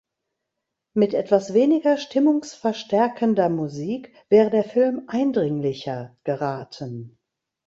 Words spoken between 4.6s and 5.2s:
Film